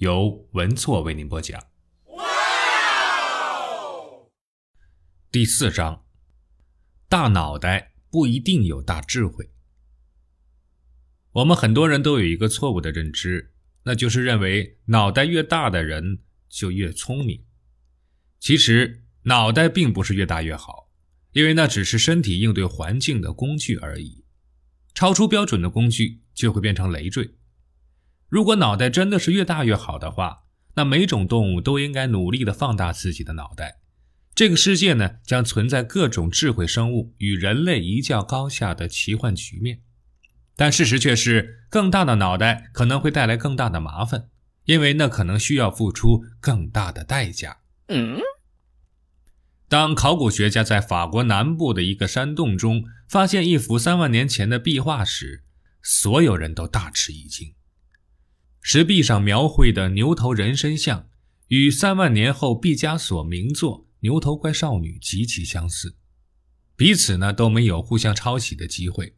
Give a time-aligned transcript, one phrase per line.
[0.00, 1.62] 由文措为您播讲。
[5.30, 6.06] 第四章：
[7.06, 9.50] 大脑袋不一定有大智慧。
[11.32, 17.44] 我们很多人都有一个错误的认知，那就是认为脑袋越大的人就越聪明。
[18.38, 20.88] 其实，脑袋并不是越大越好，
[21.32, 24.24] 因为那只是身体应对环境的工具而已。
[24.94, 27.34] 超出标准的工具就会变成累赘。
[28.30, 30.44] 如果脑袋真的是越大越好的话，
[30.76, 33.80] 那每种动物都应该努力的放大自己的脑袋。
[34.36, 39.80] 这个世界呢，将存在各种智慧生物与人类一较高下的奇幻局面。
[40.54, 44.28] 但事实却是，更大的脑袋可能会带来更大的麻烦，
[44.64, 47.58] 因为那可能需要付出更大的代价。
[47.88, 48.20] 嗯。
[49.68, 55.44] 当考古学家在法国南部的一个山洞中发现一幅三万年前的壁画时，
[55.82, 57.54] 所有人都大吃一惊。
[58.62, 61.08] 石壁上描绘的牛头人身像，
[61.48, 65.96] 与三万年后毕加索名作《牛头怪少女》极其相似，
[66.76, 69.14] 彼此呢都没有互相抄袭的机会，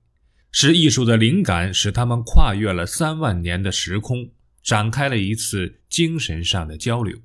[0.52, 4.30] 是艺术的灵感使他们跨越了三万年的时空，
[4.62, 7.18] 展开了一次精神上的交流。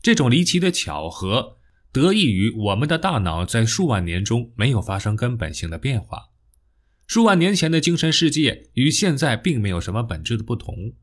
[0.00, 1.58] 这种离奇的巧合，
[1.92, 6.30] 得益于我们的大脑在数万年中没有发生根本性的变化，
[7.06, 10.94] 数万年前的精神世界与现在并没有什么本质的不同。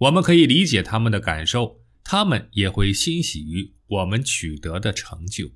[0.00, 5.50] 我们可以理解他们的感受，他们也会欣喜于我们取得的成就。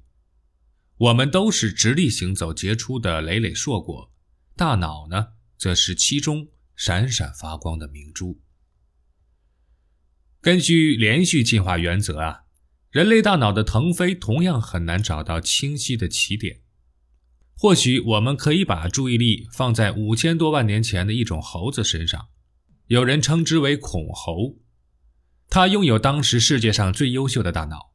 [0.99, 4.13] 我们都是直立行走结出的累累硕果，
[4.55, 8.43] 大脑呢，则是其中闪闪发光的明珠。
[10.43, 12.43] 根据连续进化原则啊，
[12.91, 16.61] 人类大脑的腾飞同样很难找到清晰的起点。
[17.57, 22.29] 或许我们可以把注意力放在五千多万年前的一种猴子身上。
[22.89, 24.59] 有人称之为恐猴，
[25.49, 27.95] 它拥有当时世界上最优秀的大脑，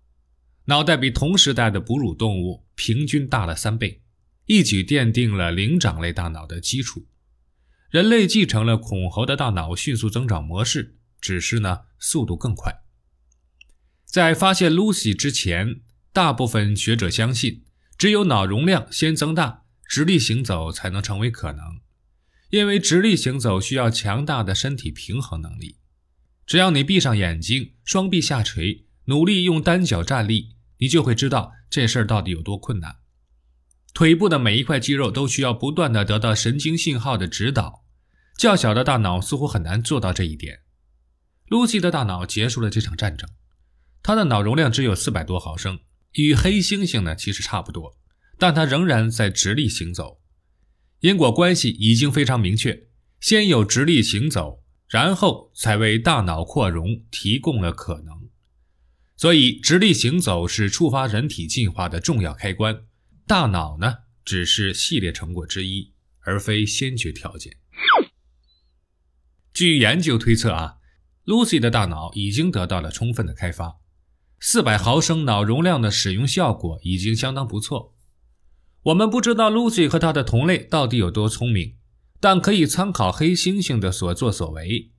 [0.65, 4.01] 脑袋比同时代的哺乳动物平均大了三倍，
[4.45, 7.05] 一举奠定了灵长类大脑的基础。
[7.91, 12.81] 人类继承了恐猴的大脑迅速增长模式，只是呢速度更快。
[14.05, 17.63] 在发现 Lucy 之前，大部分学者相信，
[17.95, 21.81] 只有脑容量先增大，直立行走才能成为可能。
[22.49, 25.77] 因为直立行走需要强大的身体平衡能力，
[26.45, 32.95] 只要你闭上眼睛，双臂下垂，努力用单脚站立，你就会知道这事儿到底有多困难。
[33.93, 37.85] 腿部的每一块肌肉都需要不断的得到神经信号的指导，
[38.37, 40.61] 较小的大脑似乎很难做到这一点。
[41.47, 43.29] 露西的大脑结束了这场战争，
[44.01, 45.79] 她的脑容量只有四百多毫升，
[46.13, 47.97] 与黑猩猩呢其实差不多，
[48.39, 50.19] 但她仍然在直立行走。
[50.99, 52.87] 因果关系已经非常明确，
[53.19, 58.29] 先有直立行走，然后才为大脑扩容提供了可能。
[59.15, 62.83] 所以，直立行走是触发人体进化的重要开关，
[63.25, 67.57] 大脑呢只是系列成果之一，而非先决条件。
[69.53, 70.77] 据研究推测啊
[71.25, 73.77] ，Lucy 的大脑已经得到了充分的开发，
[74.39, 77.95] 四百毫升脑容量的使用效果已经相当不错。
[78.83, 81.75] 我们不知道 Lucy 和他的同类到底有多聪明，
[82.21, 84.91] 但可以参考黑猩猩的所作所为。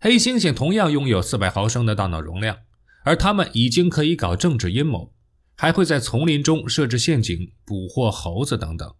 [0.00, 2.56] 黑猩猩同样拥有四百毫升的大脑容量，
[3.04, 5.12] 而他们已经可以搞政治阴谋，
[5.54, 8.94] 还会在丛林中设置陷阱捕获猴子等等，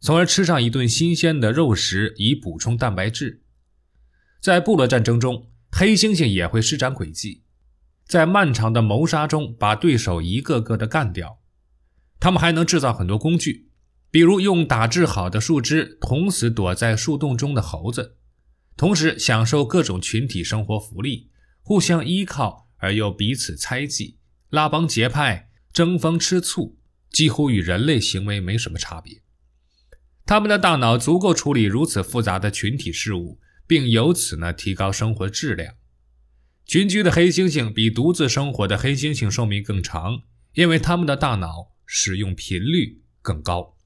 [0.00, 3.42] 从而吃上一顿新鲜的肉食以补充蛋白质。
[4.40, 7.42] 在部落战争中，黑猩猩也会施展诡计，
[8.06, 11.40] 在漫长的谋杀中把对手一个个的干掉。
[12.18, 13.68] 他们还能制造很多工具，
[14.10, 18.16] 比如用打制好的树枝捅死躲在树洞中的猴子，
[18.76, 21.30] 同时享受各种群体生活福利，
[21.60, 24.18] 互相依靠而又彼此猜忌，
[24.50, 26.78] 拉帮结派，争风吃醋，
[27.10, 29.22] 几乎与人类行为没什么差别。
[30.24, 35.74] 他们的大脑足够处理如此复杂的群体事务，并由此呢提高生活质量。
[36.64, 40.22] 群居的黑猩猩比独自生活的黑猩猩寿命更长，
[40.54, 41.75] 因为他们的大脑。
[41.86, 43.76] 使用频率更高，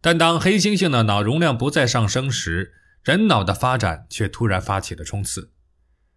[0.00, 5.52] 但当黑猩猩的脑容量不再上升时，人脑的发展却突然发起了冲刺。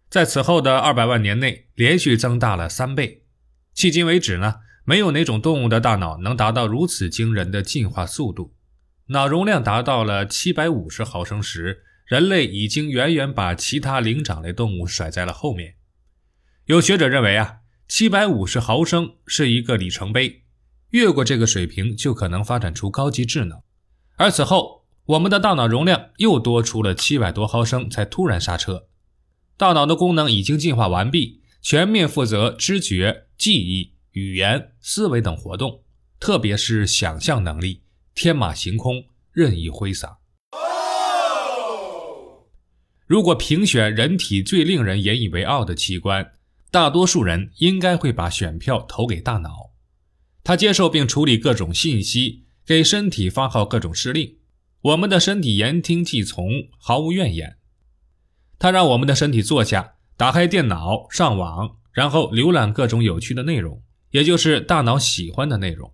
[0.08, 3.26] 在此后的二百万年内连续增大了三倍。
[3.76, 8.54] 迄今为止呢，没有哪种动物的大脑能达到如此惊人的进化速度。
[9.08, 15.76] 脑容量达到了七百五十毫升时，人类已经远远把其他灵长类动物甩在了后面。
[16.64, 17.58] 有学者认为啊，
[17.88, 20.42] 七百五十毫升是一个里程碑，
[20.90, 23.62] 越过这个水平就可能发展出高级智能。
[24.16, 28.88] 而此后，我们的大脑容量又多出了七百多毫升，才突然刹车。
[29.56, 35.82] 大脑的功能已经进化完毕，全面负责知觉、记忆、语言、思维等活动，
[36.20, 37.82] 特别是想象能力，
[38.14, 40.18] 天马行空，任意挥洒。
[43.06, 46.34] 如果评选人体最令人引以为傲的器官，
[46.70, 49.72] 大多数人应该会把选票投给大脑。
[50.44, 54.36] 它接受并处理各种信息，给身体发号各种施令。
[54.80, 57.58] 我们的身体言听计从，毫无怨言。
[58.58, 65.92] 它让我们的身体坐下，打开电脑，上网，然后浏览各种有趣的内容，也就是大脑喜欢的内容。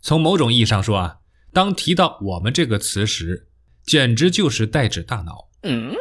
[0.00, 1.18] 从某种意义上说啊，
[1.52, 3.48] 当提到“我们”这个词时，
[3.84, 5.48] 简直就是代指大脑。
[5.62, 5.94] 嗯，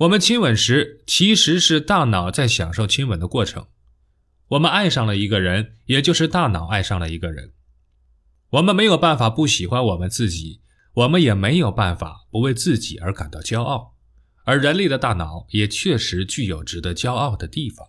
[0.00, 3.66] 我们亲吻时，其实是大脑在享受亲吻的过程。
[4.48, 7.52] 我们爱上了一个人，也就是大脑爱上了一个人。
[8.52, 10.62] 我们没有办法不喜欢我们自己，
[10.94, 13.94] 我们也没有办法不为自己而感到骄傲。
[14.44, 17.86] 而人类的大脑也确实具有值得骄傲的地方。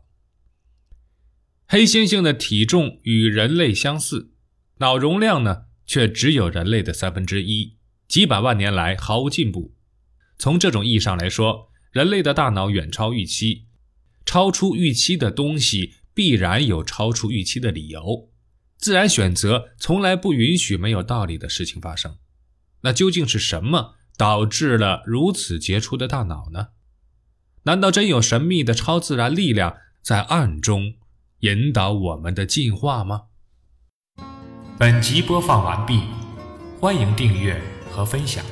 [1.65, 4.33] 黑猩猩的体重与人类相似，
[4.79, 7.77] 脑容量呢却只有人类的三分之一，
[8.09, 9.73] 几百万年来毫无进步。
[10.37, 13.67] 从这种意义上来说，人类的大脑远超预期。
[14.25, 18.29] 超出预期的东西必然有超出预期的理由。
[18.77, 22.17] 自然选择从来不允许没有道理的事情发生。
[22.81, 26.69] 那究竟是什么导致了如此杰出的大脑呢？
[27.63, 30.95] 难道真有神秘的超自然力量在暗中
[31.41, 33.23] 引导我们的进化吗？
[34.79, 36.01] 本集播放完毕，
[36.79, 37.61] 欢迎订阅
[37.91, 38.44] 和分享。